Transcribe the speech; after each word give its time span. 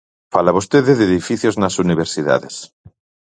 Fala 0.33 0.55
vostede 0.57 0.91
de 0.97 1.05
edificios 1.09 1.55
nas 1.61 1.75
universidades. 1.85 2.55